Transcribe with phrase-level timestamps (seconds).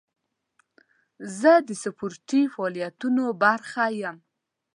[1.39, 4.17] زه د سپورتي فعالیتونو برخه یم.